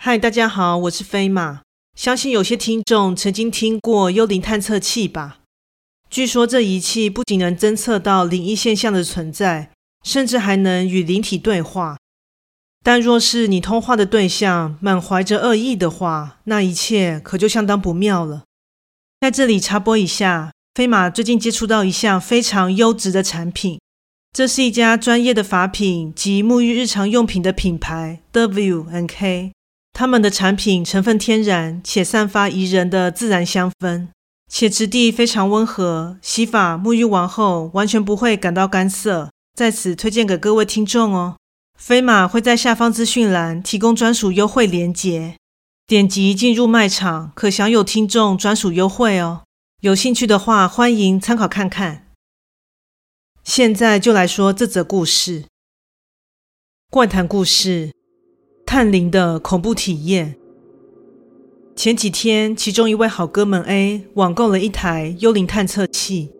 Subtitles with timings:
[0.00, 1.62] 嗨，大家好，我是飞马。
[1.96, 5.40] 相信有些听众曾经听过幽灵探测器吧？
[6.08, 9.72] 据说这仪器不仅能侦测到灵异现象的存在，
[10.04, 11.98] 甚至还能与灵体对话。
[12.84, 18.44] 但若是你通话的对象满怀着恶意的话，那一切可就相当不妙了。
[19.20, 23.80] 在这里插播一下，飞马最近接触到一项非常优质的产品，
[24.32, 29.50] 这是一家专业的法品及沐浴日常用品的品牌 W N K。
[29.98, 34.06] 他们的产品成分天然，且散发宜人的自然香氛，
[34.48, 39.32] 且质地非常温和，洗发沐浴完后完全不会感到干涩。
[39.56, 41.36] 在此推荐给各位听众哦。
[41.76, 45.34] 飞马会在下方资讯栏提供专属优惠链接，
[45.84, 49.42] 点击进入卖场可享有听众专属优惠哦。
[49.80, 52.06] 有兴趣的话，欢迎参考看看。
[53.42, 55.46] 现在就来说这则故事，
[56.88, 57.97] 怪谈故事。
[58.78, 60.36] 探灵的恐怖体验。
[61.74, 66.30] 前几天，其中一位好哥们 A 网购了一台幽灵探测器。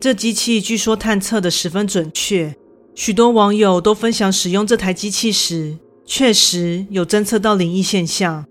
[0.00, 2.56] 这机器据说探测的十分准确，
[2.94, 8.46] 许多网友都分享使用这台机器时，确实有侦测到灵异现象，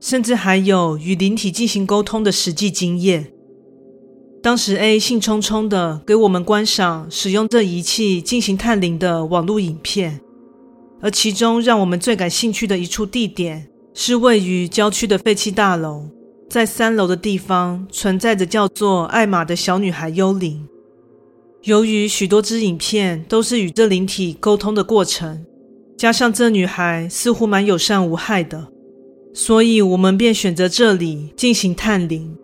[0.00, 3.32] 甚至还有与灵体进行沟通的实际经验。
[4.40, 10.20] 当时 A 兴冲冲的给我们观赏使用这仪器进行探灵的网络影片。
[11.04, 16.08] 而其中让我们最感兴趣的一处地点，是位于郊区的废弃大楼，
[16.48, 20.66] 在三楼的地方存在着叫做艾玛的小女孩幽灵。
[21.64, 25.44] 由于许多支影片都是与这灵体沟通的过程，
[25.98, 28.68] 加上这女孩似乎蛮友善无害的，
[29.34, 32.34] 所以我们便选择这里进行探灵。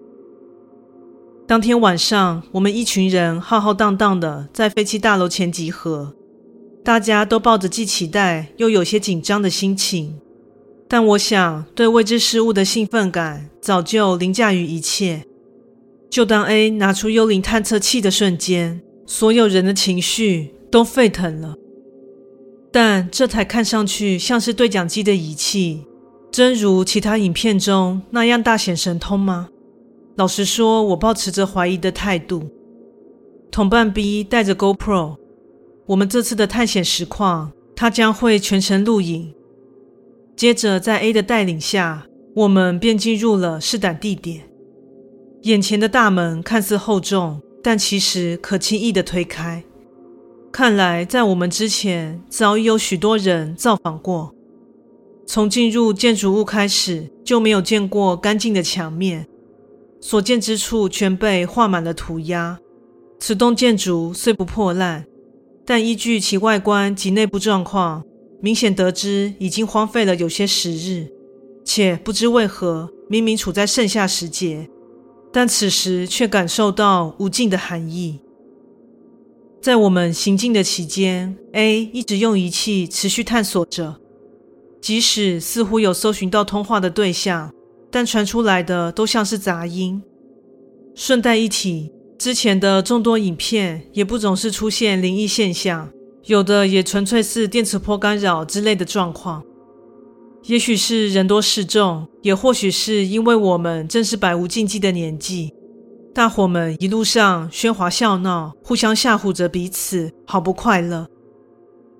[1.46, 6.14] 当天晚上，我们一群人浩浩荡荡的在废弃大楼前集合。
[6.82, 10.18] 大家都抱着既期待又有些紧张的心情，
[10.88, 15.22] 但我想，对未知事物的兴奋感早就凌驾于一切。
[16.08, 21.54] 就当 A 拿出幽灵探测器的瞬间，所有人的情绪都沸腾了。
[22.72, 25.84] 但这台看上去像是对讲机的仪器，
[26.32, 29.48] 真如其他影片中那样大显神通吗？
[30.16, 32.50] 老实说，我抱持着怀疑的态度。
[33.50, 35.16] 同伴 B 带着 GoPro。
[35.90, 39.34] 我们这次的探险实况，他将会全程录影。
[40.36, 42.06] 接着，在 A 的带领下，
[42.36, 44.48] 我们便进入了试胆地点。
[45.42, 49.64] 眼前的大门看似厚重，但其实可轻易地推开。
[50.52, 54.32] 看来，在我们之前，早已有许多人造访过。
[55.26, 59.26] 从进入建筑物开始，就没有见过干净的墙面，
[60.00, 62.60] 所见之处全被画满了涂鸦。
[63.18, 65.04] 此栋建筑虽不破烂。
[65.70, 68.02] 但依据其外观及内部状况，
[68.40, 71.06] 明显得知已经荒废了有些时日，
[71.64, 74.68] 且不知为何，明明处在盛夏时节，
[75.32, 78.18] 但此时却感受到无尽的寒意。
[79.62, 84.00] 在我们行进的期间，A 一直用仪器持续探索着，
[84.80, 87.54] 即使似乎有搜寻到通话的对象，
[87.92, 90.02] 但传出来的都像是杂音。
[90.96, 91.92] 顺带一提。
[92.20, 95.88] 之前的众多影片也不总是出现灵异现象，
[96.26, 99.42] 有的也纯粹是电磁波干扰之类的状况。
[100.44, 105.54] 也许是人多势众，也或许是因为我们正是百无禁忌的年纪，
[106.12, 111.06] 大伙们一路上喧哗笑闹，互相吓唬着彼此，好不快乐。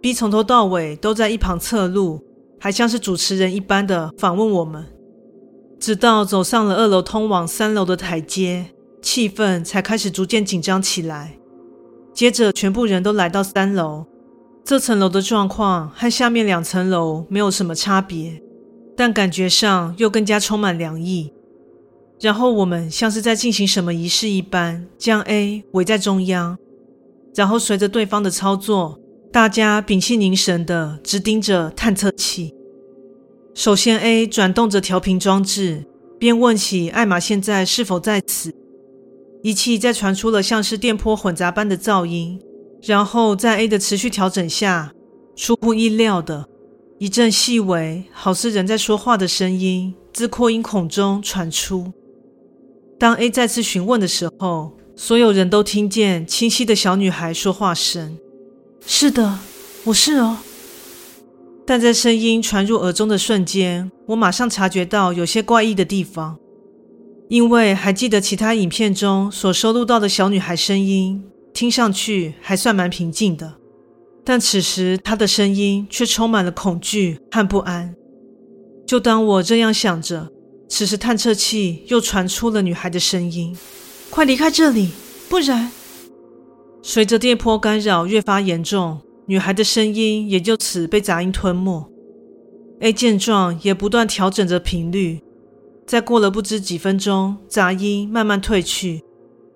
[0.03, 2.23] B 从头到尾都在一旁侧路，
[2.59, 4.85] 还像是主持人一般的访问我们，
[5.79, 8.67] 直到走上了二楼通往三楼的台阶。
[9.13, 11.37] 气氛才开始逐渐紧张起来。
[12.15, 14.07] 接着，全部人都来到三楼。
[14.65, 18.41] 这层楼的状况和下面两层楼没有什么差别，
[18.97, 21.33] 但感觉上又更加充满凉意。
[22.21, 26.57] 然后，我们像是在进行什么仪式一般，将 A 围在中央。
[27.35, 29.01] 然后，随着对方的操作，
[29.33, 32.55] 大家屏气凝神的直盯着探测器。
[33.55, 35.85] 首先，A 转动着调频装置，
[36.17, 38.55] 便问起艾玛现在是否在此。
[39.43, 42.39] 仪器在传出了像是电波混杂般的噪音，
[42.83, 44.93] 然后在 A 的持续调整下，
[45.35, 46.47] 出乎意料的
[46.99, 51.91] 一阵细微、好似人在说话的声音自扩音孔中传出。
[52.99, 58.19] 当 A 再次询问的时候，所有人都听见清晰的小女孩说话声
[58.85, 59.39] ：“是的，
[59.85, 60.37] 我是哦。”
[61.67, 66.37] 但在声音传入耳中的瞬间，我马上察觉到有些怪异的地方。
[67.31, 71.23] 因为还记得其他影片中所收录到的小女孩声音，
[71.55, 73.55] 听上去还算蛮平静的，
[74.25, 77.95] 但此时她的声音却充满了恐惧和不安。
[78.85, 80.29] 就当我这样想着，
[80.69, 83.57] 此时探测器又传出了女孩的声音
[84.11, 84.91] ：“快离开这里，
[85.29, 85.71] 不然……”
[86.83, 91.89] 随着电波干扰越发严重，女孩的声音也就此被杂音吞没。
[92.81, 95.21] A 见状，也不断调整着频率。
[95.91, 99.03] 再过了不知几分钟，杂音慢慢退去，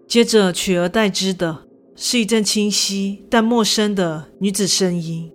[0.09, 1.59] 接着取而代之的
[1.95, 5.31] 是一阵清晰但陌生的女子声音：“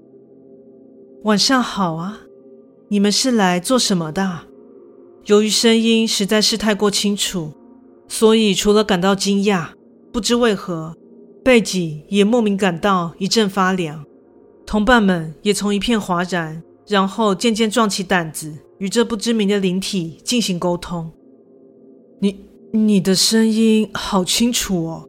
[1.24, 2.20] 晚上好啊，
[2.90, 4.42] 你们是来做什么的？”
[5.28, 7.54] 由于声音实在是太过清楚，
[8.10, 9.70] 所以除了感到惊讶，
[10.12, 10.94] 不知为何，
[11.42, 14.04] 背脊也莫名感到一阵发凉。
[14.66, 21.12] 同伴们也从一片哗然，然后渐渐壮起胆子，与这不知名的灵体进行沟通。
[22.20, 22.44] 你
[22.74, 25.08] 你的声音好清楚哦，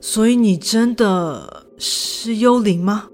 [0.00, 3.08] 所以你真的是幽灵吗？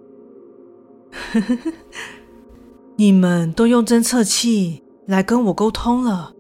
[2.97, 6.33] 你们都用侦测器来跟我沟通了，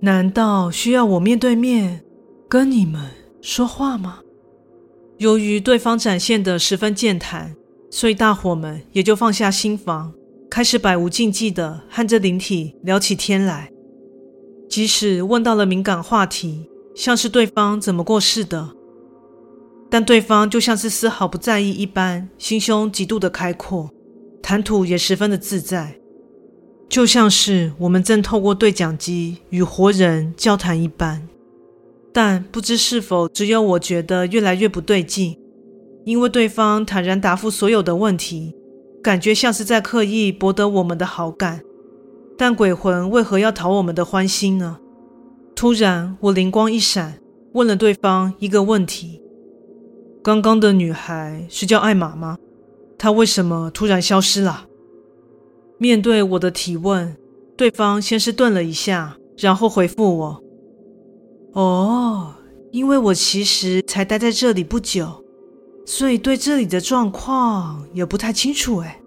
[0.00, 2.04] 难道需要我面对面
[2.48, 3.10] 跟你们
[3.40, 4.20] 说话吗？
[5.18, 7.56] 由于对方展现的十分健谈。
[7.92, 10.12] 所以大伙们也就放下心防，
[10.50, 13.70] 开始百无禁忌的和这灵体聊起天来。
[14.68, 18.70] 即使问到了敏感话题，像是对方怎么过世的，
[19.88, 23.88] 但对方就像是丝毫不在意一般，心胸极度的开阔，
[24.42, 26.00] 谈吐也十分的自在，
[26.88, 31.28] 就像是我们正透过对讲机与活人交谈一般。
[32.12, 35.38] 但不知是否只有我觉得越来越不对劲。
[36.04, 38.52] 因为对方坦然答复所有的问题，
[39.02, 41.62] 感觉像是在刻意博得我们的好感。
[42.36, 44.78] 但鬼魂为何要讨我们的欢心呢？
[45.54, 47.20] 突然，我灵光一闪，
[47.52, 49.20] 问了对方一个问题：
[50.22, 52.38] 刚刚的女孩是叫艾玛吗？
[52.96, 54.66] 她为什么突然消失了？
[55.76, 57.16] 面对我的提问，
[57.56, 60.42] 对方先是顿了一下，然后回复我
[61.52, 62.34] ：“哦，
[62.70, 65.24] 因为我其实才待在这里不久。”
[65.84, 69.00] 所以对这里的状况也不太清楚哎，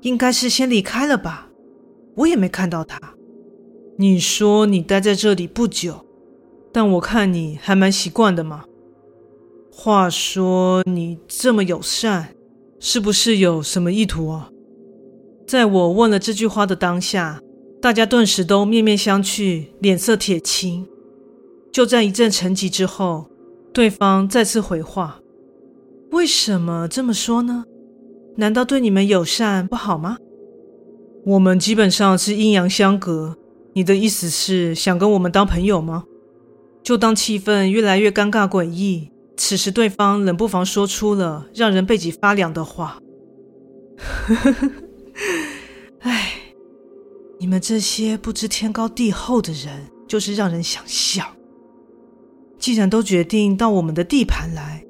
[0.00, 1.48] 应该是先离开了吧？
[2.16, 2.98] 我也没看到他。
[3.98, 6.06] 你说你待在这里不久，
[6.72, 8.64] 但我看你还蛮习惯的嘛。
[9.70, 12.34] 话说你这么友善，
[12.78, 14.50] 是不是有什么意图啊？
[15.46, 17.40] 在我问了这句话的当下，
[17.80, 20.86] 大家顿时都面面相觑，脸色铁青。
[21.72, 23.26] 就在一阵沉寂之后，
[23.72, 25.20] 对方再次回话。
[26.12, 27.64] 为什么这么说呢？
[28.36, 30.16] 难道对你们友善不好吗？
[31.24, 33.36] 我们基本上是阴阳相隔。
[33.74, 36.04] 你的意思是想跟我们当朋友吗？
[36.82, 42.98] 就当气氛越来越尴尬诡异，此时对方冷不防说出了让人背脊发凉的话
[44.26, 44.70] ：“呵呵呵
[46.00, 46.32] 哎，
[47.38, 51.24] 你们这些不知天高地厚的人，就是让人想笑。
[52.58, 54.84] 既然都决定到我们的地盘来。”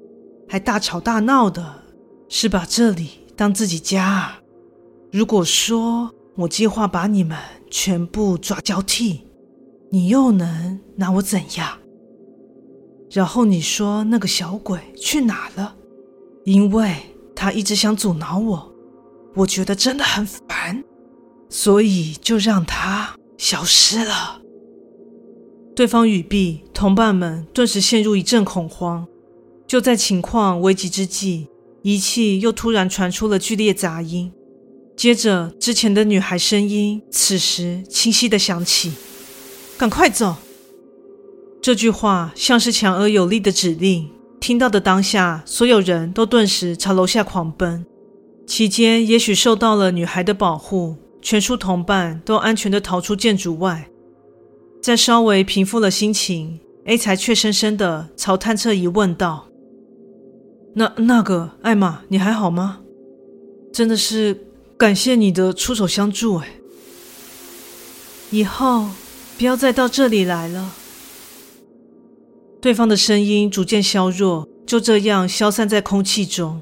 [0.52, 1.84] 还大吵大闹的，
[2.28, 4.32] 是把这里当自己家？
[5.12, 7.38] 如果说我计划把你们
[7.70, 9.20] 全部抓交替，
[9.92, 11.78] 你又能拿我怎样？
[13.12, 15.76] 然后你说那个小鬼去哪了？
[16.44, 16.96] 因为
[17.36, 18.72] 他一直想阻挠我，
[19.36, 20.82] 我觉得真的很烦，
[21.48, 24.40] 所以就让他消失了。
[25.76, 29.06] 对方语毕，同伴们顿时陷入一阵恐慌。
[29.70, 31.46] 就在情况危急之际，
[31.82, 34.32] 仪器又突然传出了剧烈杂音，
[34.96, 38.92] 接着之前的女孩声音此时清晰的响起
[39.78, 40.34] ：“赶快走！”
[41.62, 44.10] 这句话像是强而有力的指令，
[44.40, 47.86] 听到的当下，所有人都顿时朝楼下狂奔。
[48.48, 53.88] 期间也许受到了女孩的保护，全数同伴都安全地逃出建筑外。
[54.82, 59.46] 在稍微平复了心情，A 才怯生生地朝探测仪问道。
[60.74, 62.80] 那那个艾玛，你还好吗？
[63.72, 64.46] 真的是
[64.76, 66.48] 感谢你的出手相助哎！
[68.30, 68.88] 以后
[69.36, 70.72] 不要再到这里来了。
[72.60, 76.60] 对方的声音逐渐削弱，就这样消散在空气中。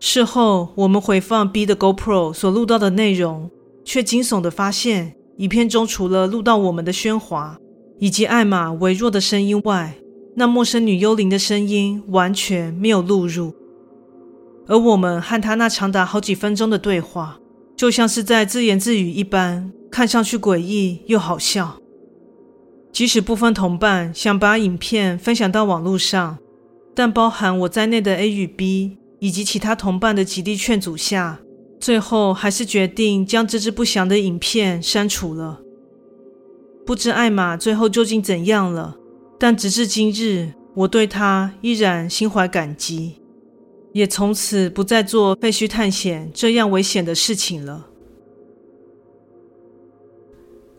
[0.00, 3.50] 事后我们回放 B 的 GoPro 所录到的内容，
[3.84, 7.56] 却惊悚的发现，影片中除了录到我们的喧哗
[7.98, 9.96] 以及艾玛微弱的声音外，
[10.34, 13.54] 那陌生女幽灵的声音完全没有录入，
[14.66, 17.38] 而我们和她那长达好几分钟的对话，
[17.76, 21.76] 就像是在自言自语一般，看上去诡异又好笑。
[22.90, 26.38] 即使部分同伴想把影片分享到网络上，
[26.94, 31.40] 但包含我在内的 A 与 B 以及其他同伴的极力劝阻下，
[31.80, 35.60] 最后还是决定将这支不详的影片删除了。
[36.84, 38.96] 不知艾玛最后究竟怎样了，
[39.42, 43.16] 但直至今日，我对他依然心怀感激，
[43.92, 47.88] 也从此不再做废墟探险这样危险的事情了。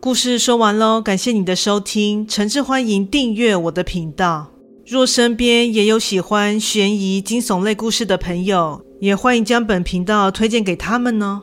[0.00, 4.50] 故事说完喽，感谢你的收听，诚挚欢迎订阅我的频道。
[4.86, 11.42] 若身边也有喜欢悬疑惊悚类故事的朋友，也欢迎将本频道推荐给他们呢。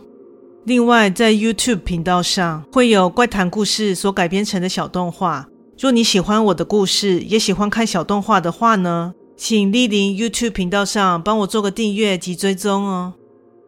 [0.65, 5.47] 另外，在 YouTube 频道上会有怪谈故事所改编成的小动画。
[5.81, 13.15] 若你喜欢我的故事，也喜欢看小动画的话呢，请莅临 YouTube 频道上帮我做个订阅及追踪哦。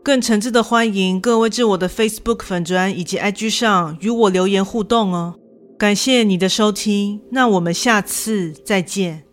[0.03, 5.33] 更诚挚的欢迎各位至我的 Facebook 粉专以及 IG 上与我留言互动哦。
[5.79, 9.23] 感谢你的收听，那我们下次再见。